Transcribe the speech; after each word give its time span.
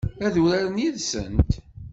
Ad 0.25 0.33
uraren 0.43 0.81
yid-sent? 0.83 1.51